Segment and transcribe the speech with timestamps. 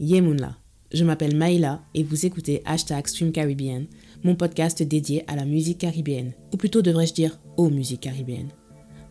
[0.00, 0.56] Yemunla.
[0.92, 3.86] Je m'appelle Maïla et vous écoutez Hashtag Stream Caribbean,
[4.22, 8.50] mon podcast dédié à la musique caribéenne, ou plutôt devrais-je dire aux musiques caribéennes.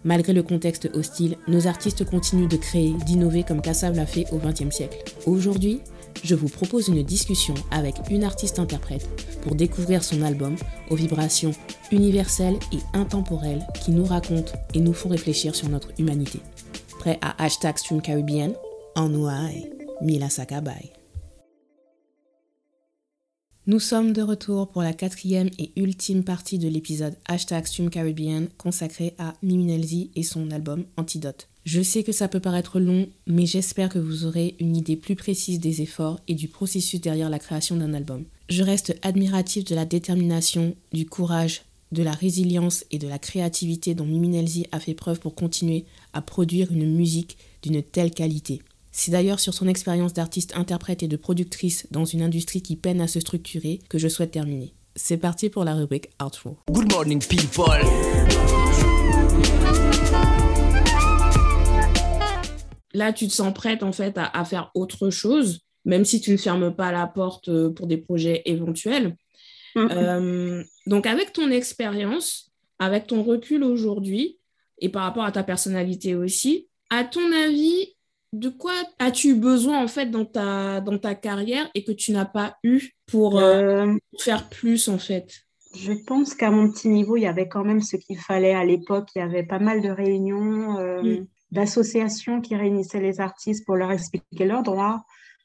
[0.04, 4.38] Malgré le contexte hostile, nos artistes continuent de créer, d'innover comme Kassav l'a fait au
[4.38, 5.04] XXe siècle.
[5.26, 5.80] Aujourd'hui,
[6.24, 9.08] je vous propose une discussion avec une artiste-interprète
[9.42, 10.56] pour découvrir son album
[10.90, 11.52] aux vibrations
[11.92, 16.40] universelles et intemporelles qui nous racontent et nous font réfléchir sur notre humanité.
[17.00, 18.54] Prêt à hashtag Stream Caribbean?
[18.95, 19.09] En
[20.02, 20.91] Mila Sakabai.
[23.65, 28.48] Nous sommes de retour pour la quatrième et ultime partie de l'épisode Hashtag Stream Caribbean
[28.57, 31.48] consacré à Mimi et son album Antidote.
[31.63, 35.15] Je sais que ça peut paraître long, mais j'espère que vous aurez une idée plus
[35.15, 38.25] précise des efforts et du processus derrière la création d'un album.
[38.49, 41.62] Je reste admiratif de la détermination, du courage,
[41.93, 46.21] de la résilience et de la créativité dont Mimi a fait preuve pour continuer à
[46.21, 48.62] produire une musique d'une telle qualité.
[48.95, 53.01] C'est d'ailleurs sur son expérience d'artiste interprète et de productrice dans une industrie qui peine
[53.01, 54.76] à se structurer que je souhaite terminer.
[54.95, 56.59] C'est parti pour la rubrique Outro.
[56.70, 57.65] Good morning people.
[62.93, 66.38] Là, tu te sens prête en fait à, faire autre chose, même si tu ne
[66.38, 69.18] fermes pas la porte euh, pour des projets éventuels.
[69.75, 69.92] Mm-hmm.
[69.92, 74.38] Euh, donc, avec ton expérience, avec ton recul aujourd'hui
[74.78, 77.96] et par rapport à ta personnalité aussi, à ton avis,
[78.34, 82.26] de quoi as-tu besoin en fait dans ta, dans ta carrière et que tu n'as
[82.26, 85.45] pas eu pour euh, euh, faire plus en fait?
[85.75, 88.66] Je pense qu'à mon petit niveau, il y avait quand même ce qu'il fallait à
[88.66, 89.09] l'époque.
[89.16, 91.28] Il y avait pas mal de réunions, euh, mm.
[91.52, 95.03] d'associations qui réunissaient les artistes pour leur expliquer leurs droits.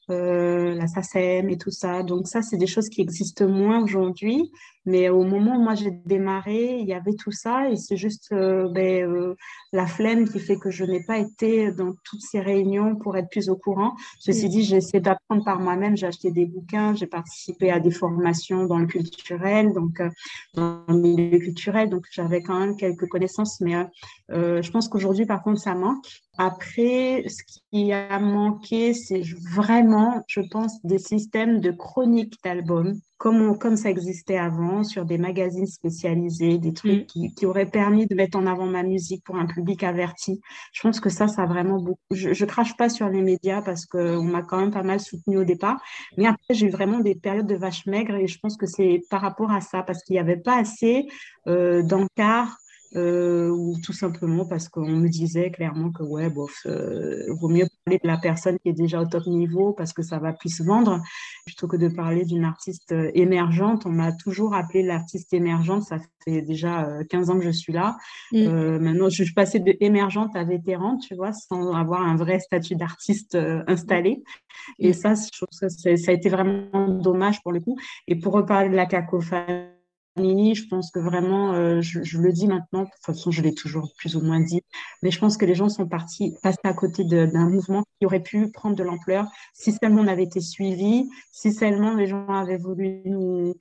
[0.08, 2.02] la SACEM et tout ça.
[2.02, 4.50] Donc ça, c'est des choses qui existent moins aujourd'hui.
[4.89, 8.33] Mais au moment où moi j'ai démarré, il y avait tout ça et c'est juste
[8.33, 9.34] euh, ben, euh,
[9.70, 13.28] la flemme qui fait que je n'ai pas été dans toutes ces réunions pour être
[13.28, 13.95] plus au courant.
[14.19, 14.48] Ceci mm.
[14.48, 15.95] dit, j'ai essayé d'apprendre par moi-même.
[15.95, 20.08] J'ai acheté des bouquins, j'ai participé à des formations dans le culturel, donc euh,
[20.55, 21.91] dans le milieu culturel.
[21.91, 23.74] Donc j'avais quand même quelques connaissances, mais
[24.30, 26.07] je pense qu'aujourd'hui, par contre, ça manque.
[26.39, 33.58] Après, ce qui a manqué, c'est vraiment, je pense, des systèmes de chroniques d'albums comme,
[33.58, 37.33] comme ça existait avant, sur des magazines spécialisés, des trucs mm.
[37.34, 40.40] qui, auraient permis de mettre en avant ma musique pour un public averti.
[40.73, 42.01] Je pense que ça, ça a vraiment beaucoup.
[42.12, 45.36] Je, ne crache pas sur les médias parce qu'on m'a quand même pas mal soutenu
[45.36, 45.83] au départ.
[46.17, 49.02] Mais après, j'ai eu vraiment des périodes de vache maigre et je pense que c'est
[49.11, 51.07] par rapport à ça, parce qu'il n'y avait pas assez
[51.48, 52.57] euh, d'encarts
[52.97, 57.67] euh, ou tout simplement parce qu'on me disait clairement que ouais, bof, euh, vaut mieux
[57.85, 60.57] parler de la personne qui est déjà au top niveau parce que ça va plus
[60.57, 61.03] se vendre
[61.45, 63.85] plutôt que de parler d'une artiste euh, émergente.
[63.85, 67.97] On m'a toujours appelé l'artiste émergente, ça fait déjà 15 ans que je suis là.
[68.33, 68.79] Mm.
[68.79, 72.75] maintenant, je suis passée de émergente à vétérante, tu vois, sans avoir un vrai statut
[72.75, 74.23] d'artiste installé.
[74.79, 74.95] Et mm.
[74.95, 77.77] ça, je trouve que ça a été vraiment dommage pour le coup.
[78.07, 79.77] Et pour reparler de la cacophonie,
[80.18, 83.92] je pense que vraiment, euh, je, le dis maintenant, de toute façon, je l'ai toujours
[83.96, 84.62] plus ou moins dit,
[85.02, 88.23] mais je pense que les gens sont partis, passés à côté d'un mouvement qui aurait
[88.23, 92.58] pu prendre de l'ampleur si seulement on avait été suivi, si seulement les gens avaient
[92.58, 93.55] voulu nous,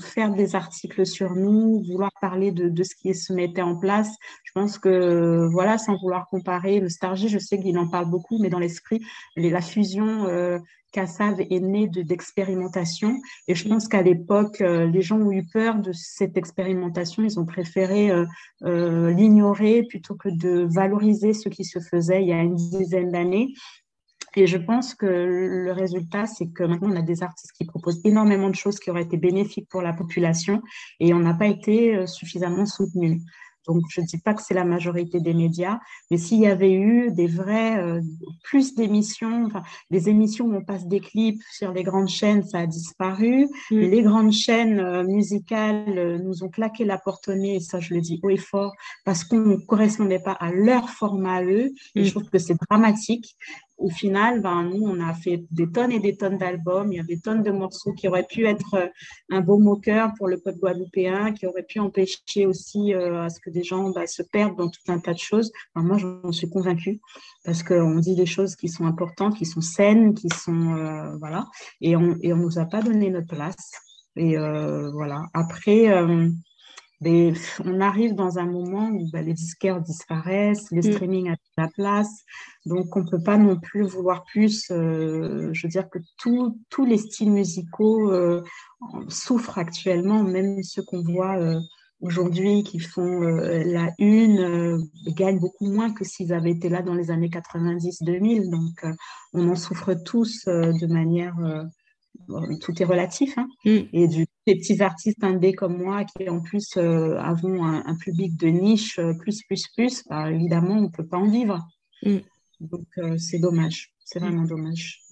[0.00, 4.10] faire des articles sur nous, vouloir parler de, ce qui se mettait en place.
[4.44, 8.38] Je pense que, voilà, sans vouloir comparer, le Stargy, je sais qu'il en parle beaucoup,
[8.38, 9.00] mais dans l'esprit,
[9.36, 10.58] la fusion euh,
[10.94, 13.18] est né d'expérimentation.
[13.48, 17.22] et je pense qu'à l'époque, euh, les gens ont eu peur de cette expérimentation.
[17.22, 18.26] Ils ont préféré euh,
[18.64, 23.10] euh, l'ignorer plutôt que de valoriser ce qui se faisait il y a une dizaine
[23.10, 23.54] d'années.
[24.36, 28.00] Et je pense que le résultat, c'est que maintenant, on a des artistes qui proposent
[28.04, 30.62] énormément de choses qui auraient été bénéfiques pour la population
[31.00, 33.20] et on n'a pas été suffisamment soutenus.
[33.68, 35.78] Donc, je ne dis pas que c'est la majorité des médias,
[36.10, 38.00] mais s'il y avait eu des vrais, euh,
[38.42, 42.60] plus d'émissions, enfin, des émissions où on passe des clips sur les grandes chaînes, ça
[42.60, 43.46] a disparu.
[43.70, 43.78] Mm.
[43.78, 47.78] Les grandes chaînes euh, musicales euh, nous ont claqué la porte au nez, et ça,
[47.78, 48.72] je le dis haut et fort,
[49.04, 51.70] parce qu'on ne correspondait pas à leur format à eux.
[51.94, 52.12] Et je mm.
[52.12, 53.36] trouve que c'est dramatique
[53.82, 56.92] au final, ben, nous, on a fait des tonnes et des tonnes d'albums.
[56.92, 58.86] Il y a des tonnes de morceaux qui auraient pu être euh,
[59.30, 63.40] un beau moqueur pour le peuple guadeloupéen, qui auraient pu empêcher aussi euh, à ce
[63.40, 65.50] que des gens bah, se perdent dans tout un tas de choses.
[65.74, 67.00] moi, j'en suis convaincue
[67.44, 70.76] parce qu'on dit des choses qui sont importantes, qui sont saines, qui sont.
[70.76, 71.46] Euh, voilà.
[71.80, 73.72] Et on ne nous a pas donné notre place.
[74.14, 75.22] Et voilà.
[75.32, 75.88] Après
[77.64, 80.92] on arrive dans un moment où bah, les disquaires disparaissent, les mm.
[80.92, 82.24] streaming a la place,
[82.66, 84.70] donc on ne peut pas non plus vouloir plus.
[84.70, 88.42] Euh, je veux dire que tous les styles musicaux euh,
[89.08, 91.60] souffrent actuellement, même ceux qu'on voit euh,
[92.00, 97.12] aujourd'hui qui font la une gagnent beaucoup moins que s'ils avaient été là dans les
[97.12, 98.50] années 90-2000.
[98.50, 98.84] Donc,
[99.32, 101.36] on en souffre tous de manière
[102.60, 103.36] tout est relatif.
[103.38, 103.48] Hein.
[103.64, 103.78] Mm.
[103.92, 108.36] Et du des petits artistes indés comme moi qui en plus euh, avons un, public
[108.36, 111.58] de niche euh, plus, plus, plus, bah, évidemment, on ne peut pas en vivre.
[112.02, 112.18] Mm.
[112.60, 114.22] Donc euh, c'est dommage, c'est mm.
[114.22, 115.02] vraiment dommage.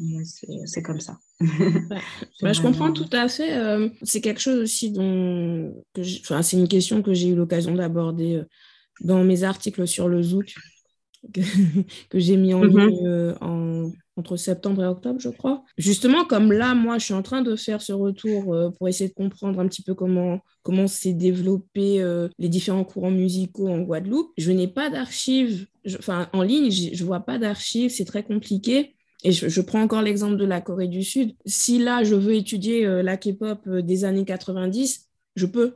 [0.64, 1.19] C'est comme ça.
[2.43, 3.91] Bah, je comprends tout à fait.
[4.03, 8.43] c'est quelque chose aussi dont c'est une question que j'ai eu l'occasion d'aborder
[9.00, 10.55] dans mes articles sur le Zouk
[11.32, 11.41] que,
[12.11, 12.88] que j'ai mis en mm-hmm.
[12.88, 13.69] ligne en
[14.16, 15.64] entre septembre et octobre, je crois.
[15.78, 19.08] Justement, comme là, moi, je suis en train de faire ce retour euh, pour essayer
[19.08, 23.80] de comprendre un petit peu comment comment s'est développé euh, les différents courants musicaux en
[23.80, 24.32] Guadeloupe.
[24.36, 25.66] Je n'ai pas d'archives,
[25.98, 28.94] enfin en ligne, je vois pas d'archives, c'est très compliqué.
[29.22, 31.34] Et je, prends encore l'exemple de la Corée du Sud.
[31.44, 35.74] Si là, je veux étudier euh, la K-pop des années 90, je peux.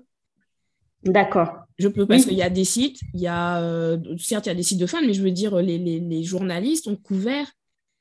[1.02, 1.52] D'accord.
[1.78, 4.54] Je peux parce qu'il y a des sites, il y a, certes, il y a
[4.54, 7.46] des sites de fans, mais je veux dire, les, les, les journalistes ont couvert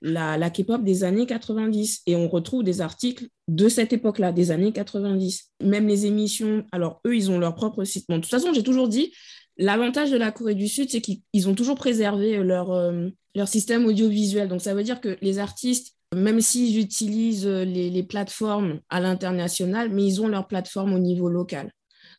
[0.03, 4.73] la, K-pop des années 90 et on retrouve des articles de cette époque-là, des années
[4.73, 5.51] 90.
[5.63, 8.05] Même les émissions, alors eux, ils ont leur propre site.
[8.09, 9.13] de toute façon, j'ai toujours dit,
[9.57, 13.85] l'avantage de la Corée du Sud, c'est qu'ils ont toujours préservé leur, euh, leur système
[13.85, 14.49] audiovisuel.
[14.49, 19.89] Donc ça veut dire que les artistes, même s'ils utilisent les, les plateformes à l'international,
[19.89, 21.71] mais ils ont leur plateforme au niveau local.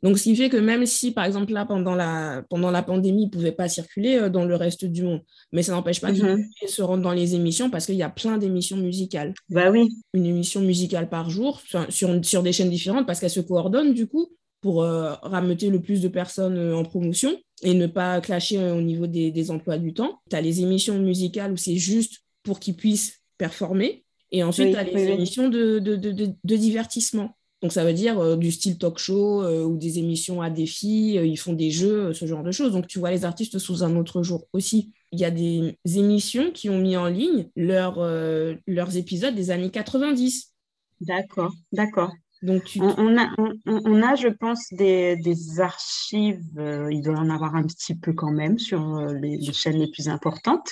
[0.05, 3.23] Donc, ce qui fait que même si, par exemple, là, pendant la, pendant la pandémie,
[3.23, 6.13] ils ne pouvaient pas circuler euh, dans le reste du monde, mais ça n'empêche pas
[6.13, 6.47] qu'ils mhm.
[6.67, 9.33] se rendre dans les émissions parce qu'il y a plein d'émissions musicales.
[9.49, 9.89] Bah oui.
[10.13, 14.07] Une émission musicale par jour sur, sur des chaînes différentes parce qu'elles se coordonnent, du
[14.07, 14.29] coup,
[14.61, 18.83] pour euh, rameuter le plus de personnes euh, en promotion et ne pas clasher au
[18.83, 20.21] niveau des, emplois du temps.
[20.29, 24.05] Tu as les émissions musicales où c'est juste pour qu'ils puissent performer.
[24.33, 27.35] Et ensuite, tu as les émissions de, de, de divertissement.
[27.65, 31.17] Donc ça veut dire euh, du style talk show euh, ou des émissions à défi,
[31.17, 32.73] euh, ils font des jeux, ce genre de choses.
[32.73, 34.93] Donc tu vois les artistes sous un autre jour aussi.
[35.13, 40.53] Il y a des émissions qui ont mis en ligne leurs épisodes des années 90.
[41.01, 42.13] D'accord, d'accord.
[42.45, 43.31] Donc, on, a,
[43.65, 45.17] on, a, je pense, des,
[45.61, 49.41] archives, euh, il doit y en avoir un petit peu quand même sur euh, les,
[49.55, 50.71] chaînes les plus importantes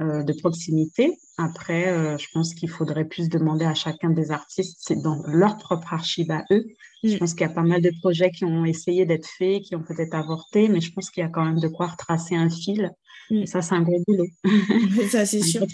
[0.00, 1.16] euh, de proximité.
[1.38, 5.92] Après, je pense qu'il faudrait plus demander à chacun des artistes, c'est dans leur propre
[5.92, 6.64] archive à eux.
[7.04, 7.18] Je mm.
[7.18, 9.82] pense qu'il y a pas mal de projets qui ont essayé d'être faits, qui ont
[9.82, 12.90] peut-être avorté, mais je pense qu'il y a quand même de quoi retracer un fil.
[13.30, 13.36] Mm.
[13.36, 14.26] Et ça, c'est un gros boulot.
[15.10, 15.66] ça, c'est sûr.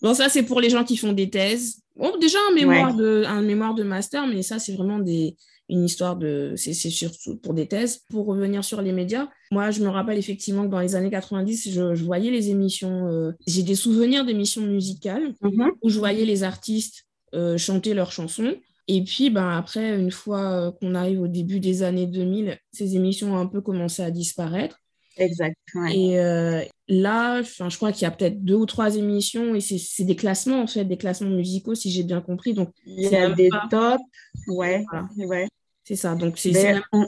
[0.00, 1.82] Bon, ça, c'est pour les gens qui font des thèses.
[1.96, 5.36] Bon, déjà un mémoire, de, un mémoire de master, mais ça, c'est vraiment des,
[5.68, 6.54] une histoire de.
[6.56, 7.98] C'est surtout pour des thèses.
[8.08, 11.70] Pour revenir sur les médias, moi, je me rappelle effectivement que dans les années 90,
[11.72, 13.08] je, voyais les émissions.
[13.08, 15.70] Euh, j'ai des souvenirs d'émissions musicales mm-hmm.
[15.82, 18.54] où je voyais les artistes euh, chanter leurs chansons.
[18.90, 22.96] Et puis, ben, après, une fois euh, qu'on arrive au début des années 2000, ces
[22.96, 24.80] émissions ont un peu commencé à disparaître.
[25.18, 25.56] Exact.
[25.92, 30.04] Et euh, là, je crois qu'il y a peut-être deux ou trois émissions et c'est
[30.04, 32.54] des classements, en fait, des classements musicaux, si j'ai bien compris.
[32.54, 34.02] Donc, il y a des tops.
[34.46, 34.84] Ouais,
[35.16, 35.48] ouais.
[35.84, 36.14] C'est ça.
[36.14, 37.06] Donc, c'est on,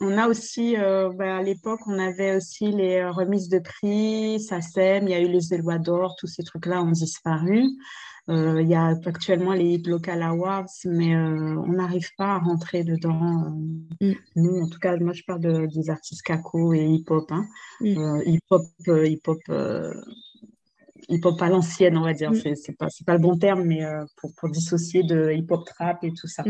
[0.00, 5.08] on, a aussi, euh, bah, à l'époque, on avait aussi les remises de prix, SACEM,
[5.08, 7.64] il y a eu les Éloi d'or, tous ces trucs-là ont disparu.
[8.30, 12.84] Euh, il y a actuellement les Local Awards, mais euh, on n'arrive pas à rentrer
[12.84, 13.52] dedans.
[14.02, 14.14] Euh, mm.
[14.36, 17.30] Nous, en tout cas, moi, je parle de, des artistes caco et hip-hop.
[17.32, 17.46] Hein.
[17.80, 18.22] Mm.
[18.26, 19.38] hip-hop, hip-hop,
[21.08, 22.30] hip-hop à l'ancienne, on va dire.
[22.30, 22.54] Mm.
[22.54, 23.80] C'est pas, pas le bon terme, mais
[24.16, 26.44] pour, pour, dissocier de hip-hop trap et tout ça.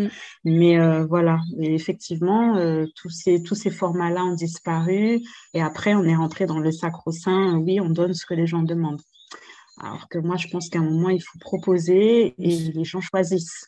[0.45, 2.57] Mais voilà, et effectivement,
[2.95, 5.21] tous ces, tous ces formats-là ont disparu.
[5.55, 7.57] Et après, on est rentré dans le sacro-saint.
[7.57, 9.01] Oui, on donne ce que les gens demandent.
[9.83, 13.67] Alors que moi, je pense qu'à un moment, il faut proposer et les gens choisissent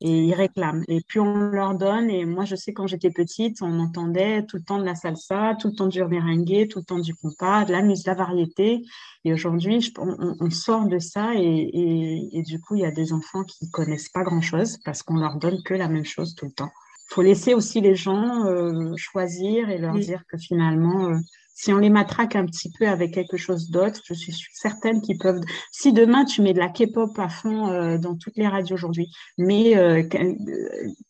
[0.00, 0.82] et ils réclament.
[0.88, 2.08] Et puis on leur donne.
[2.08, 5.54] Et moi, je sais quand j'étais petite, on entendait tout le temps de la salsa,
[5.60, 8.16] tout le temps du merengue, tout le temps du compas, de la musique, de la
[8.16, 8.82] variété.
[9.24, 13.44] Et aujourd'hui, on, sort de ça et, et, du coup, il y a des enfants
[13.44, 16.70] qui connaissent pas grand-chose parce qu'on leur donne que la même chose tout le temps.
[17.10, 21.16] Il faut laisser aussi les gens euh, choisir et leur dire que finalement, euh,
[21.60, 25.18] si on les matraque un petit peu avec quelque chose d'autre, je suis certaine qu'ils
[25.18, 25.40] peuvent.
[25.70, 29.10] Si demain tu mets de la K-pop à fond euh, dans toutes les radios aujourd'hui,
[29.36, 30.02] mais euh,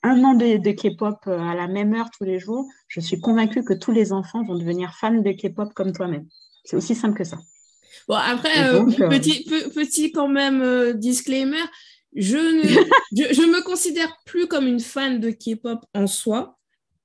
[0.03, 3.63] un an de, K-pop euh, à la même heure tous les jours, je suis convaincue
[3.63, 6.27] que tous les enfants vont devenir fans de K-pop comme toi-même.
[6.65, 7.39] C'est aussi simple que ça.
[8.09, 8.51] Bon, après,
[9.09, 11.63] petit, petit quand même disclaimer,
[12.15, 12.63] je ne
[13.17, 16.59] je, je me considère plus comme une fan de K-pop en soi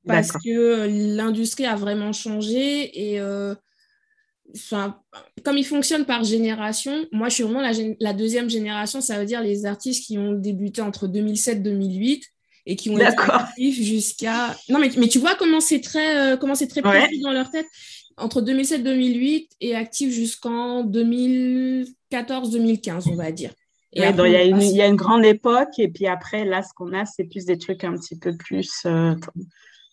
[0.06, 3.56] parce que l'industrie a vraiment changé et euh,
[5.44, 7.68] comme il fonctionne par génération, moi je suis vraiment
[8.00, 12.24] la, deuxième génération, ça veut dire les artistes qui ont débuté entre 2007 2008
[12.68, 14.56] et qui ont été actifs jusqu'à.
[14.70, 17.52] Non, mais, mais tu vois comment c'est très, euh, comment c'est très précis dans leur
[17.52, 17.68] tête.
[18.18, 23.54] Entre 2007 2008 et actifs jusqu'en 2014-2015, on va dire.
[23.96, 26.62] Et il, y a une, il y a une grande époque, et puis après, là,
[26.62, 29.16] ce qu'on a, c'est plus des trucs un petit peu plus, euh,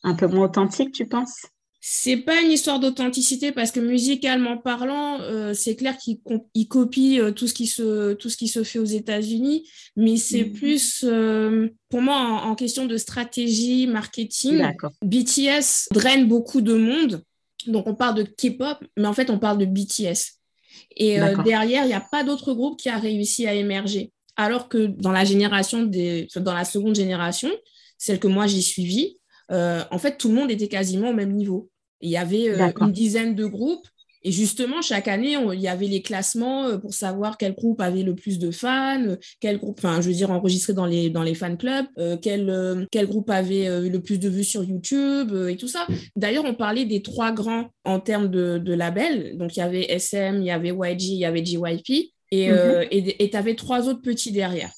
[0.03, 1.47] un peu moins authentiques, tu penses?
[1.85, 6.21] C'est pas une histoire d'authenticité parce que musicalement parlant, euh, c'est clair qu'il
[6.69, 10.45] copie euh, tout ce qui se tout ce qui se fait aux États-Unis, mais c'est
[10.45, 10.53] mm.
[10.53, 14.63] plus euh, pour moi en, question de stratégie marketing.
[15.03, 17.25] BTS draine beaucoup de monde,
[17.67, 20.39] donc on parle de K-pop, mais en fait on parle de BTS.
[20.97, 24.13] Et derrière, il n'y a pas d'autre groupe qui a réussi à émerger.
[24.37, 27.51] Alors que dans la génération des, dans la seconde génération,
[27.99, 29.19] celle que moi j'ai suivie,
[29.51, 31.71] en fait, tout le monde était quasiment au même niveau.
[32.03, 33.87] Il y avait euh, une dizaine de groupes.
[34.25, 38.03] Et justement, chaque année, il y avait les classements euh, pour savoir quel groupe avait
[38.03, 41.35] le plus de fans, quel groupe, enfin, je veux dire, enregistré dans les, dans les
[41.35, 45.69] fan clubs, euh, quel, quel groupe avait le plus de vues sur YouTube et tout
[45.69, 45.87] ça.
[46.17, 49.37] D'ailleurs, on parlait des trois grands en termes de, de labels.
[49.37, 52.13] Donc, il y avait SM, il y avait YG, il y avait JYP.
[52.31, 53.31] Et mm-hmm.
[53.31, 54.71] tu avais trois autres petits derrière.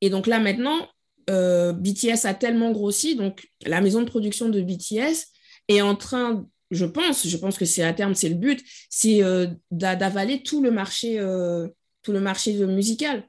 [0.00, 0.86] Et donc là, maintenant,
[1.26, 5.26] BTS a tellement grossi, donc la maison de production de BTS
[5.68, 9.22] est en train je pense, je pense que c'est à terme, c'est le but, c'est
[9.22, 11.68] euh, d'avaler tout le marché, euh,
[12.02, 13.24] tout le marché musical.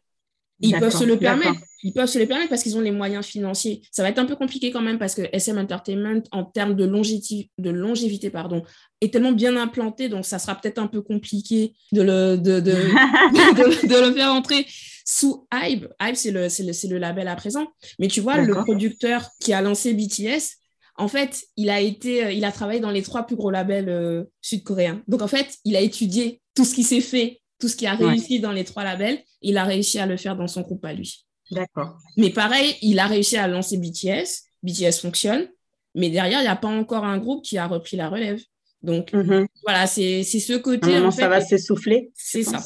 [0.62, 1.60] Ils peuvent se le permettre.
[1.84, 3.82] Ils peuvent se le permettre parce qu'ils ont les moyens financiers.
[3.92, 6.86] Ça va être un peu compliqué quand même parce que SM Entertainment, en termes de,
[6.86, 8.62] longévité, de longévité pardon,
[9.02, 12.72] est tellement bien implanté, donc ça sera peut-être un peu compliqué de le, de, de,
[13.88, 14.68] de, le faire entrer
[15.04, 15.88] sous Hype.
[16.00, 17.66] Hype, c'est le, le, le, label à présent.
[17.98, 20.61] Mais tu vois, le producteur qui a lancé BTS,
[21.02, 23.90] en fait, il a été, euh, il a travaillé dans les trois plus gros labels
[23.90, 25.02] euh, sud-coréens.
[25.08, 27.96] Donc en fait, il a étudié tout ce qui s'est fait, tout ce qui a
[27.96, 29.20] réussi dans les trois labels.
[29.42, 31.26] Il a réussi à le faire dans son groupe à lui.
[31.50, 31.98] D'accord.
[32.18, 34.44] Mais pareil, il a réussi à lancer BTS.
[34.62, 35.48] BTS fonctionne,
[35.96, 38.40] mais derrière, il n'y a pas encore un groupe qui a repris la relève.
[38.84, 39.48] Donc mm-hmm.
[39.64, 41.00] voilà, c'est ce côté.
[41.00, 42.12] en fait, ça va s'essouffler.
[42.14, 42.64] C'est ça.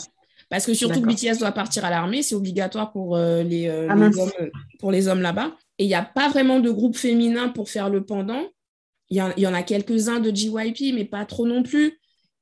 [0.49, 4.19] Parce que surtout BTS doit partir à l'armée, c'est obligatoire pour, euh, les, ah, les
[4.19, 4.31] hommes,
[4.79, 5.53] pour les hommes là-bas.
[5.77, 8.43] Et il n'y a pas vraiment de groupe féminin pour faire le pendant.
[9.09, 11.99] Il y, y, en a quelques-uns de JYP, mais pas trop non plus.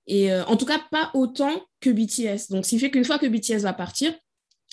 [0.08, 2.52] Et euh, en tout cas, pas autant que BTS.
[2.52, 4.14] Donc, ce qui fait qu'une fois que BTS va partir,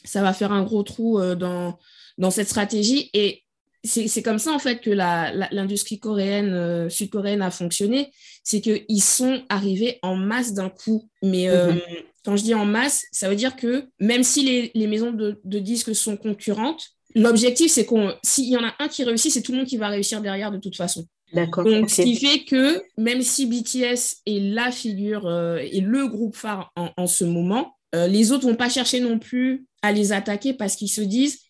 [0.04, 1.78] ça va faire un gros trou euh, dans,
[2.18, 3.10] dans cette stratégie.
[3.14, 3.44] Et
[3.82, 8.12] c'est comme ça, en fait, que l'industrie coréenne, euh, sud-coréenne a fonctionné.
[8.44, 11.08] C'est qu'ils sont arrivés en masse d'un coup.
[11.22, 11.80] Mais mm-hmm.
[12.24, 15.40] quand je dis en masse, ça veut dire que même si les, les maisons de,
[15.44, 19.42] de disques sont concurrentes, L'objectif, c'est qu'on, s'il y en a un qui réussit, c'est
[19.42, 21.06] tout le monde qui va réussir derrière de toute façon.
[21.32, 21.64] D'accord.
[21.64, 26.36] Donc, ce qui fait que même si BTS est la figure euh, et le groupe
[26.36, 30.54] phare en, ce moment, euh, les autres vont pas chercher non plus à les attaquer
[30.54, 31.40] parce qu'ils se disent,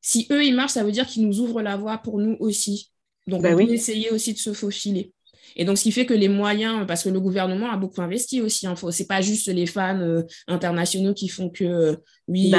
[0.00, 2.90] si eux ils marchent, ça veut dire qu'ils nous ouvrent la voie pour nous aussi.
[3.26, 5.12] Donc, bah on peut essayer aussi de se faufiler.
[5.56, 8.40] Et donc, ce qui fait que les moyens, parce que le gouvernement a beaucoup investi
[8.40, 12.52] aussi, hein, c'est pas juste les fans euh, internationaux qui font que, oui,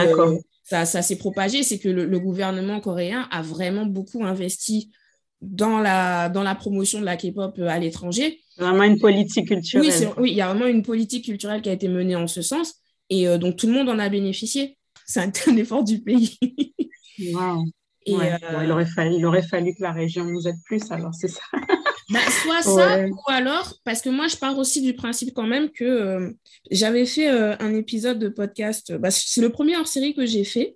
[0.70, 4.92] ça, s'est propagé, c'est que le, gouvernement coréen a vraiment beaucoup investi
[5.42, 8.40] dans la, dans la promotion de la K-pop euh, à l'étranger.
[8.58, 10.10] Vraiment une politique culturelle.
[10.18, 12.76] Oui, il y a vraiment une politique culturelle qui a été menée en ce sens.
[13.10, 14.78] Et euh, donc, tout le monde en a bénéficié.
[15.06, 16.38] C'est un, effort du pays.
[17.34, 17.64] wow.
[18.06, 21.14] Et euh, il, aurait fallu, il aurait fallu que la région nous aide plus, alors
[21.14, 21.42] c'est ça.
[22.10, 25.70] Bah, soit ça, ou alors, parce que moi, je pars aussi du principe quand même
[25.70, 26.32] que euh,
[26.72, 30.44] j'avais fait euh, un épisode de podcast, bah, c'est le premier hors série que j'ai
[30.44, 30.76] fait,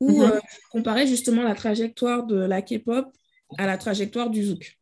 [0.00, 0.30] où mhm.
[0.30, 3.06] euh, je comparais justement la trajectoire de la K-pop
[3.56, 4.76] à la trajectoire du Zouk.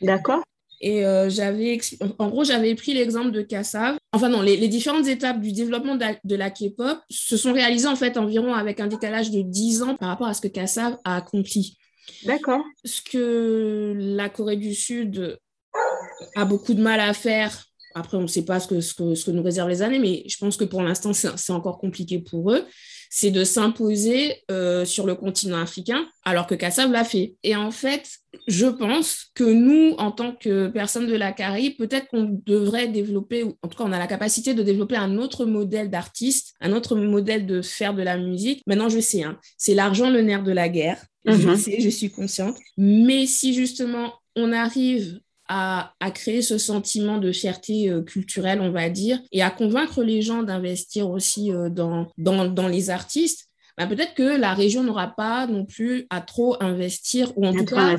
[0.00, 0.42] D'accord.
[0.80, 1.76] Et j'avais,
[2.20, 3.98] en gros, j'avais pris l'exemple de Kassav.
[4.12, 8.16] Enfin non, les, différentes étapes du développement de la, K-pop se sont réalisées en fait
[8.16, 11.76] environ avec un décalage de 10 ans par rapport à ce que Kassav a accompli.
[12.24, 12.62] D'accord.
[12.84, 15.38] Ce que la Corée du Sud
[16.36, 19.68] a beaucoup de mal à faire, après on ne sait pas ce que, nous réservent
[19.68, 22.64] les années, mais je pense que pour l'instant c'est encore compliqué pour eux,
[23.10, 27.36] c'est de s'imposer euh, sur le continent africain, alors que Kassav l'a fait.
[27.42, 28.06] Et en fait,
[28.46, 33.44] je pense que nous, en tant que personnes de la Caraïbe, peut-être qu'on devrait développer,
[33.44, 36.96] en tout cas on a la capacité de développer un autre modèle d'artiste, un autre
[36.96, 38.62] modèle de faire de la musique.
[38.66, 41.02] Maintenant, je sais, hein, c'est l'argent le nerf de la guerre.
[41.28, 41.56] Je mhm.
[41.56, 42.56] sais, je suis consciente.
[42.76, 48.90] Mais si justement on arrive à, créer ce sentiment de fierté euh, culturelle, on va
[48.90, 53.46] dire, et à convaincre les gens d'investir aussi euh, dans, dans, les artistes,
[53.78, 57.64] bah, peut-être que la région n'aura pas non plus à trop investir, ou en tout
[57.64, 57.96] cas,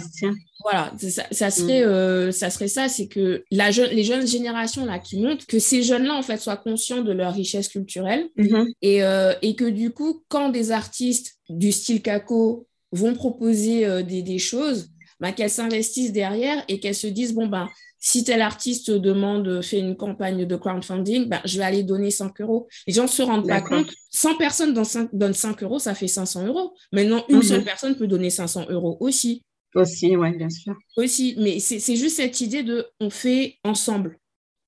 [0.62, 0.94] voilà,
[1.32, 1.88] ça, serait, mm.
[1.88, 5.82] euh, ça serait ça, c'est que la les jeunes générations là qui montent, que ces
[5.82, 8.74] jeunes-là en fait soient conscients de leur richesse culturelle mm-hmm.
[8.82, 9.02] et,
[9.42, 14.90] et que du coup, quand des artistes du style Kako vont proposer des, des choses,
[15.20, 17.68] bah, qu'elles s'investissent derrière et qu'elles se disent, bon, ben,
[18.00, 22.40] si tel artiste demande, fait une campagne de crowdfunding, ben, je vais aller donner 5
[22.42, 22.68] euros.
[22.88, 23.92] Les gens ne se rendent pas compte.
[24.12, 24.74] 100 personnes
[25.12, 26.74] donnent 5 euros, ça fait 500 euros.
[26.94, 27.66] Maintenant, une seule mhm.
[27.66, 29.44] personne peut donner 500 euros aussi.
[29.76, 30.74] Aussi, oui, bien sûr.
[30.98, 34.18] Aussi, mais c'est juste cette idée de on fait ensemble.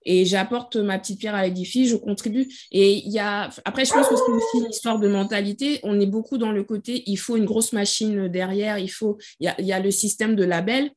[0.04, 2.48] Et j'apporte ma petite pierre à l'édifice, je contribue.
[2.72, 3.50] Et il y a.
[3.66, 5.80] Après, je pense que c'est aussi une histoire de mentalité.
[5.84, 9.18] On est beaucoup dans le côté il faut une grosse machine derrière, il faut.
[9.40, 10.92] Il y a, il y a le système de label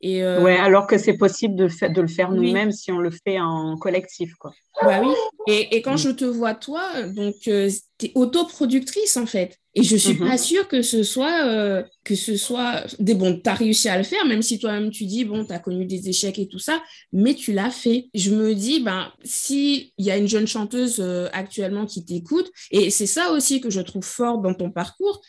[0.00, 3.10] et euh, Ouais, alors que c'est possible de, de, le faire nous-mêmes si on le
[3.10, 4.34] fait en collectif.
[4.36, 4.52] Quoi.
[4.82, 5.12] Bah oui.
[5.48, 5.98] Et, et quand mm.
[5.98, 7.68] je te vois, toi, donc, euh,
[7.98, 9.58] tu es autoproductrice, en fait.
[9.78, 10.28] Et je suis mm-hmm.
[10.28, 11.46] pas sûre que ce soit.
[11.46, 14.90] Euh, que ce soit des bon, tu as réussi à le faire, même si toi-même
[14.90, 16.82] tu dis, bon, tu as connu des échecs et tout ça,
[17.12, 18.08] mais tu l'as fait.
[18.14, 21.04] Je me dis, ben, s'il y a une jeune chanteuse
[21.34, 25.20] actuellement qui t'écoute, et c'est ça aussi que je trouve fort dans ton parcours,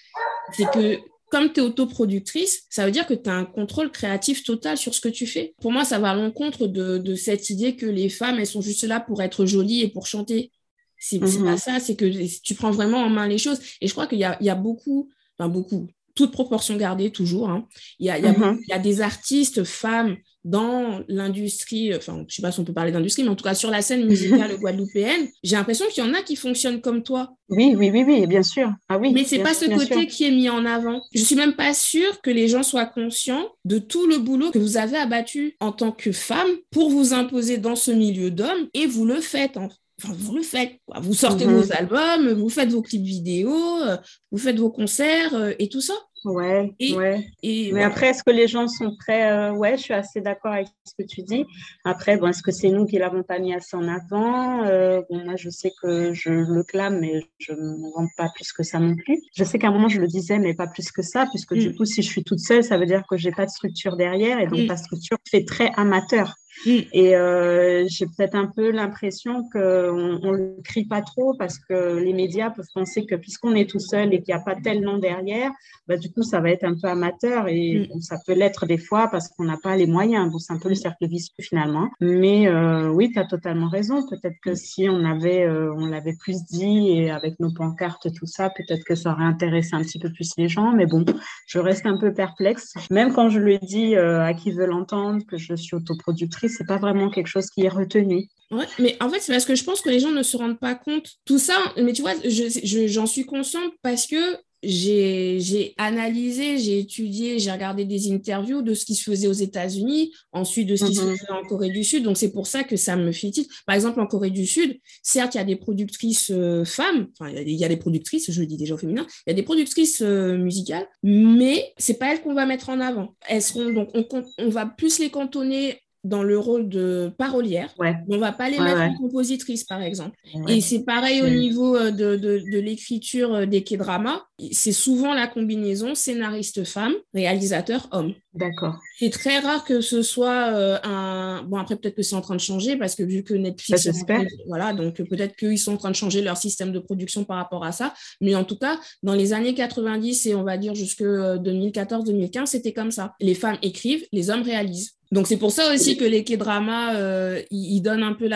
[0.55, 4.43] c'est que comme tu es autoproductrice, ça veut dire que tu as un contrôle créatif
[4.43, 5.53] total sur ce que tu fais.
[5.61, 8.83] Pour moi, ça va à l'encontre de, cette idée que les femmes, elles sont juste
[8.83, 10.51] là pour être jolies et pour chanter.
[10.99, 11.57] C'est pas mhm.
[11.57, 13.59] ça, c'est que tu prends vraiment en main les choses.
[13.81, 17.49] Et je crois qu'il y a, y a beaucoup, enfin beaucoup, toute proportion gardée toujours.
[17.49, 17.65] Hein.
[17.99, 18.59] Il, y a, mhm.
[18.61, 22.73] il, y a, des artistes femmes dans l'industrie, enfin, je sais pas si on peut
[22.73, 26.07] parler d'industrie, mais en tout cas sur la scène musicale guadeloupéenne, j'ai l'impression qu'il y
[26.07, 27.35] en a qui fonctionnent comme toi.
[27.49, 28.69] Oui, oui, oui, oui, bien sûr.
[28.89, 29.13] Ah oui.
[29.13, 31.01] Mais c'est pas ce côté qui est mis en avant.
[31.13, 34.59] Je suis même pas sûre que les gens soient conscients de tout le boulot que
[34.59, 38.87] vous avez abattu en tant que femme pour vous imposer dans ce milieu d'hommes et
[38.87, 39.57] vous le faites.
[40.01, 40.79] Enfin, vous le faites.
[41.01, 41.57] Vous sortez mhm.
[41.57, 43.97] vos albums, vous faites vos clips vidéo, euh,
[44.31, 45.93] vous faites vos concerts euh, et tout ça.
[46.25, 47.27] Ouais, ouais.
[47.43, 50.67] Mais après, est-ce que les gens sont prêts euh, Ouais, je suis assez d'accord avec
[50.83, 51.45] ce que tu dis.
[51.85, 55.23] Après, bon, est-ce que c'est nous qui l'avons pas mis assez en avant euh, bon,
[55.23, 58.79] Moi, je sais que je le clame, mais je ne vends pas plus que ça
[58.79, 59.21] non plus.
[59.35, 61.69] Je sais qu'à un moment, je le disais, mais pas plus que ça, puisque du
[61.69, 61.75] mm.
[61.75, 64.39] coup, si je suis toute seule, ça veut dire que j'ai pas de structure derrière,
[64.39, 64.77] et donc ta mm.
[64.77, 66.35] structure fait très amateur.
[66.65, 66.79] Mm.
[66.91, 71.97] Et euh, j'ai peut-être un peu l'impression qu'on ne le crie pas trop parce que
[71.97, 74.81] les médias peuvent penser que puisqu'on est tout seul et qu'il n'y a pas tel
[74.81, 75.51] nom derrière,
[75.87, 78.01] bah, du coup, ça va être un peu amateur et mm.
[78.01, 80.31] ça peut l'être des fois parce qu'on n'a pas les moyens.
[80.31, 81.89] Bon, c'est un peu le cercle vicieux finalement.
[82.01, 84.07] Mais euh, oui, tu as totalement raison.
[84.07, 88.25] Peut-être que si on avait, euh, on l'avait plus dit et avec nos pancartes, tout
[88.25, 90.71] ça, peut-être que ça aurait intéressé un petit peu plus les gens.
[90.71, 91.05] Mais bon,
[91.47, 92.73] je reste un peu perplexe.
[92.91, 96.77] Même quand je lui dis à qui veut l'entendre que je suis autoproductrice, c'est pas
[96.77, 98.27] vraiment quelque chose qui est retenu.
[98.51, 100.59] Ouais, mais en fait, c'est parce que je pense que les gens ne se rendent
[100.59, 101.07] pas compte.
[101.25, 107.51] Tout ça, mais tu vois, j'en suis consciente parce que j'ai analysé, j'ai étudié, j'ai
[107.51, 111.01] regardé des interviews de ce qui se faisait aux États-Unis, ensuite de ce qui se
[111.01, 111.15] mhm.
[111.15, 112.03] faisait en Corée du Sud.
[112.03, 113.53] Donc, c'est pour ça que ça me fait titre.
[113.65, 117.31] Par exemple, en Corée du Sud, certes, il y a des productrices euh, femmes, enfin,
[117.31, 119.43] il y, a des productrices, je le dis déjà au féminin, il y a des
[119.43, 123.15] productrices euh, musicales, mais c'est pas elles qu'on va mettre en avant.
[123.27, 124.05] Elles seront, donc, on,
[124.39, 127.73] on va plus les cantonner dans le rôle de parolière.
[127.77, 127.95] Ouais.
[128.07, 130.17] On va pas les mettre en compositrice, par exemple.
[130.47, 134.21] Et c'est pareil au niveau euh, de, de, de l'écriture euh, des K-dramas.
[134.51, 138.13] C'est souvent la combinaison scénariste femme, réalisateur homme.
[138.33, 138.79] D'accord.
[138.97, 141.43] C'est très rare que ce soit euh, un.
[141.43, 143.83] Bon, après, peut-être que c'est en train de changer parce que vu que Netflix.
[143.83, 144.23] J'espère.
[144.47, 147.65] Voilà, donc peut-être qu'ils sont en train de changer leur système de production par rapport
[147.65, 147.93] à ça.
[148.21, 152.73] Mais en tout cas, dans les années 90 et on va dire jusque 2014-2015, c'était
[152.73, 153.15] comme ça.
[153.19, 154.98] Les femmes écrivent, les hommes réalisent.
[155.11, 158.29] Donc c'est pour ça aussi que les K-dramas, euh, ils, donnent un peu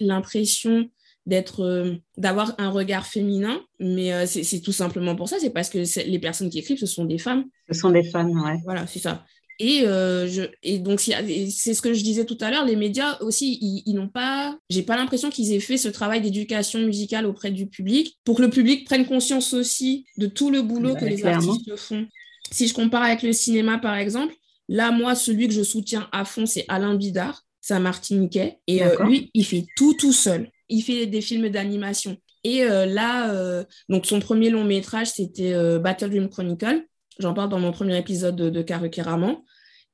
[0.00, 0.88] l'impression
[1.26, 5.68] d'être, euh, d'avoir un regard féminin, mais euh, c'est tout simplement pour ça, c'est parce
[5.68, 7.44] que les personnes qui écrivent, ce sont des femmes.
[7.70, 8.58] Ce sont des femmes, ouais.
[8.64, 9.24] Voilà, c'est ça.
[9.58, 13.82] Et, je, et donc, c'est ce que je disais tout à l'heure, les médias aussi,
[13.84, 17.66] ils, n'ont pas, j'ai pas l'impression qu'ils aient fait ce travail d'éducation musicale auprès du
[17.66, 21.26] public pour que le public prenne conscience aussi de tout le boulot bah, que les
[21.26, 22.06] artistes font.
[22.50, 24.34] Si je compare avec le cinéma, par exemple,
[24.70, 28.60] Là, moi, celui que je soutiens à fond, c'est Alain Bidard, c'est un Martiniquais.
[28.68, 30.48] Et euh, lui, il fait tout tout seul.
[30.68, 32.16] Il fait des films d'animation.
[32.44, 36.84] Et euh, là, euh, donc son premier long métrage, c'était Battle Dream Chronicle.
[37.18, 39.38] J'en parle dans mon premier épisode de, de Raman.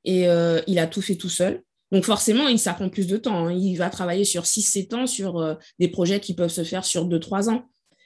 [0.05, 0.27] Et
[0.67, 1.63] il a tout fait tout seul.
[1.91, 3.47] Donc forcément, il, ça prend plus de temps.
[3.47, 3.53] Hein.
[3.53, 7.49] Il va travailler sur 6-7 ans sur des projets qui peuvent se faire sur 2-3
[7.49, 7.65] ans.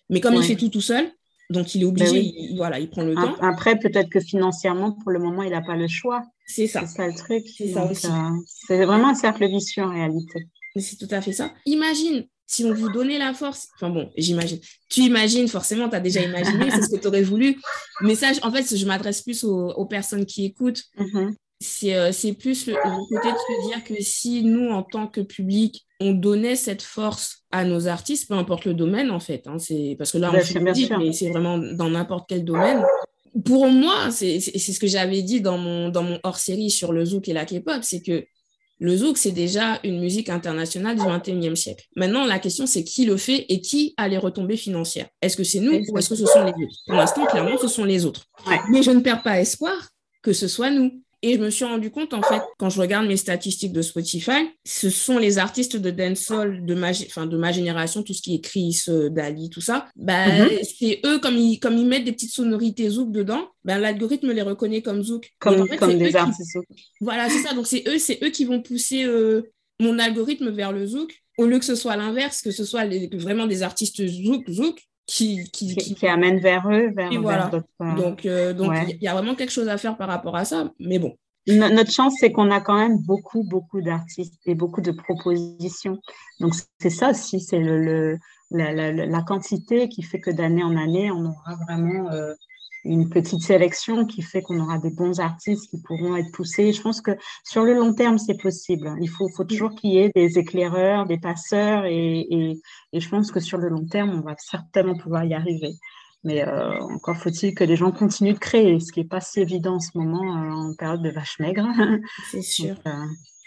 [0.10, 1.12] Mais comme il fait tout tout seul,
[1.52, 3.36] donc, il est obligé, ben il, voilà, il prend le temps.
[3.42, 6.24] Après, peut-être que financièrement, pour le moment, il n'a pas le choix.
[6.52, 6.82] C'est ça.
[6.86, 7.46] C'est ça le truc.
[7.48, 10.48] C'est euh, vraiment un cercle vicieux en réalité.
[10.76, 11.54] C'est tout à fait ça.
[11.66, 13.70] Imagine si on vous donnait la force.
[13.76, 14.60] Enfin bon, j'imagine.
[14.90, 17.58] Tu imagines, forcément, tu as déjà imaginé, c'est ce que tu aurais voulu.
[18.02, 20.84] Mais ça, en fait, je m'adresse plus aux, personnes qui écoutent.
[20.98, 21.36] Mm-hmm.
[21.84, 25.86] Euh, c'est plus le, côté de se dire que si nous, en tant que public,
[26.00, 29.96] on donnait cette force à nos artistes, peu importe le domaine en fait, hein, c'est
[29.98, 32.84] parce que là on fait mais c'est vraiment dans n'importe quel domaine.
[33.46, 37.28] Pour moi, c'est ce que j'avais dit dans mon, dans mon hors-série sur le zouk
[37.30, 38.26] et la K-pop, c'est que
[38.80, 41.86] le zouk, c'est déjà une musique internationale du 21e siècle.
[41.96, 45.08] Maintenant, la question, c'est qui le fait et qui a les retombées financières?
[45.22, 46.76] Est-ce que c'est nous ou est-ce que ce sont les autres?
[46.88, 48.26] Pour l'instant, clairement, ce sont les autres.
[48.72, 49.92] Mais je ne perds pas espoir
[50.24, 51.02] que ce soit nous.
[51.24, 54.50] Et je me suis rendu compte, en fait, quand je regarde mes statistiques de Spotify,
[54.66, 58.36] ce sont les artistes de dancehall de ma, enfin, de ma génération, tout ce qui
[58.36, 59.88] est Chris, euh, Dali, tout ça.
[59.96, 60.50] Bah, mhm.
[60.64, 64.42] C'est eux, comme ils, comme ils mettent des petites sonorités zouk dedans, ben, l'algorithme les
[64.42, 65.32] reconnaît comme zouk.
[65.38, 66.66] Comme, comme des artistes zouk.
[67.02, 67.54] Voilà, c'est ça.
[67.54, 69.44] Donc, c'est eux, c'est eux qui vont pousser euh,
[69.80, 73.46] mon algorithme vers le zouk, au lieu que ce soit l'inverse, que ce soit vraiment
[73.46, 77.52] des artistes zouk, zouk, qui, qui, qui, amène vers eux, vers, voilà.
[77.54, 80.46] Euh, donc, euh, donc il y a vraiment quelque chose à faire par rapport à
[80.46, 80.72] ça.
[80.80, 81.16] Mais bon.
[81.48, 86.00] Notre chance, c'est qu'on a quand même beaucoup, beaucoup d'artistes et beaucoup de propositions.
[86.40, 88.20] Donc, c'est ça aussi, c'est le,
[88.52, 92.36] la, la, la, quantité qui fait que d'année en année, on aura vraiment euh,
[92.84, 96.74] une petite sélection qui fait qu'on aura des bons artistes qui pourront être poussés.
[96.74, 97.12] Je pense que
[97.44, 98.96] sur le long terme, c'est possible.
[99.02, 102.62] Il faut, faut toujours qu'il y ait des éclaireurs, des passeurs, et, et,
[102.94, 105.74] et, je pense que sur le long terme, on va certainement pouvoir y arriver.
[106.24, 109.40] Mais euh, encore faut-il que les gens continuent de créer, ce qui n'est pas si
[109.40, 111.68] évident en ce moment euh, en période de vache maigre.
[112.32, 112.76] C'est sûr.
[112.86, 112.92] Euh,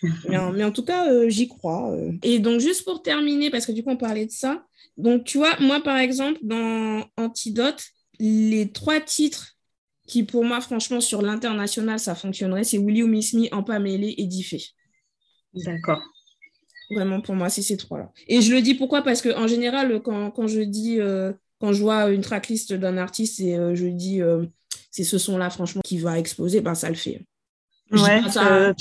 [0.28, 1.96] mais, en, mais, en, tout cas, j'y crois.
[2.22, 4.64] Et donc, juste pour terminer, parce que du coup, on parlait de ça.
[4.96, 7.82] Donc, tu vois, moi, par exemple, dans Antidote,
[8.18, 9.54] les trois titres
[10.06, 14.62] qui, pour moi, franchement, sur l'international, ça fonctionnerait, c'est Willy Miss Me, Empamélé et Diffé.
[15.54, 16.02] D'accord.
[16.90, 18.12] Vraiment, pour moi, c'est ces trois-là.
[18.28, 19.02] Et je le dis pourquoi?
[19.02, 23.40] Parce qu'en général, quand, quand, je dis, euh, quand je vois une tracklist d'un artiste
[23.40, 24.44] et euh, je dis euh,
[24.90, 27.22] c'est ce son-là, franchement, qui va exploser, ben, ça le fait.
[27.90, 28.74] ouais, ça...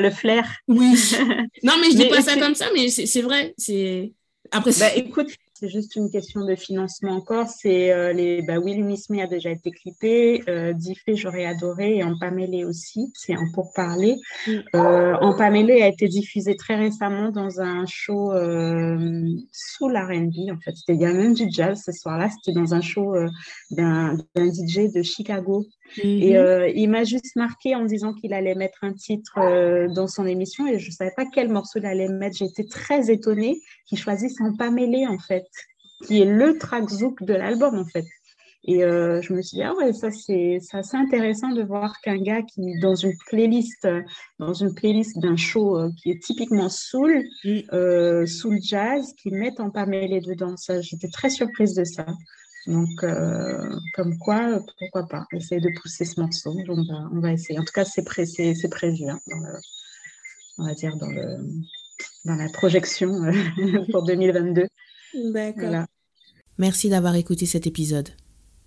[0.00, 0.48] le, flair.
[0.68, 0.94] Oui.
[1.64, 3.54] non, mais je dis pas ça comme ça, mais c'est vrai.
[3.58, 4.12] C'est
[4.52, 4.72] après.
[4.78, 7.46] Bah, écoute, c'est juste une question de financement encore.
[7.48, 11.98] C'est euh, les bah, Will Miss Me a déjà été clippé, euh, Diffé j'aurais adoré
[11.98, 13.12] et En Pamélé aussi.
[13.14, 14.16] C'est en pourparler.
[14.46, 14.52] Mm.
[14.74, 20.58] Euh, en Pamélé a été diffusé très récemment dans un show euh, sous l'R&B en
[20.60, 20.74] fait.
[20.74, 22.30] C'était il y a même du jazz ce soir-là.
[22.30, 23.28] C'était dans un show euh,
[23.70, 25.66] d'un DJ de Chicago.
[25.98, 26.72] Et mm-hmm.
[26.74, 29.34] il m'a juste marqué en disant qu'il allait mettre un titre
[29.94, 32.36] dans son émission et je ne savais pas quel morceau il allait mettre.
[32.36, 35.46] J'étais très étonnée qu'il choisisse En Pamélé en fait
[36.06, 38.06] qui est le track zouk de l'album en fait.
[38.64, 42.18] Et euh, je me suis dit, ah ouais, ça c'est assez intéressant de voir qu'un
[42.18, 43.88] gars qui, dans une playlist,
[44.38, 47.58] dans une playlist d'un show euh, qui est typiquement soul, mm.
[47.72, 50.58] euh, soul jazz, qui met en mêlé dedans.
[50.58, 52.04] Ça, j'étais très surprise de ça.
[52.66, 53.04] Donc,
[53.94, 56.54] comme quoi, pourquoi pas essayer de pousser ce morceau.
[56.68, 57.58] On va, on va essayer.
[57.58, 58.24] En tout cas, c'est pré
[58.70, 59.18] prévu, hein,
[60.58, 61.38] on va dire, dans, le,
[62.24, 63.12] dans la projection
[63.92, 64.66] pour 2022.
[65.32, 65.84] D'accord.
[66.58, 68.10] Merci d'avoir écouté cet épisode.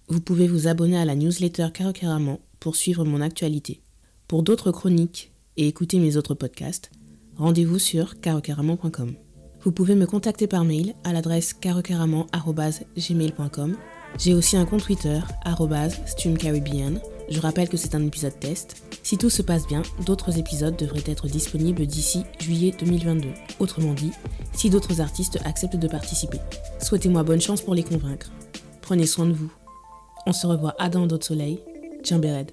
[0.07, 1.93] Vous pouvez vous abonner à la newsletter Caro
[2.59, 3.81] pour suivre mon actualité.
[4.27, 6.91] Pour d'autres chroniques et écouter mes autres podcasts,
[7.35, 9.15] rendez-vous sur carocaramon.com.
[9.63, 13.77] Vous pouvez me contacter par mail à l'adresse carocaramon.gmail.com.
[14.19, 15.19] J'ai aussi un compte Twitter,
[16.05, 16.99] streamcaribbean,
[17.29, 18.83] je rappelle que c'est un épisode test.
[19.01, 23.29] Si tout se passe bien, d'autres épisodes devraient être disponibles d'ici juillet 2022.
[23.59, 24.11] Autrement dit,
[24.53, 26.39] si d'autres artistes acceptent de participer.
[26.81, 28.31] Souhaitez-moi bonne chance pour les convaincre.
[28.81, 29.51] Prenez soin de vous.
[30.25, 31.59] On se revoit à dans d'autres soleils.
[32.11, 32.51] Bered.